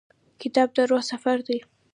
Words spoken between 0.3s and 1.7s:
کتاب د روح سفر دی.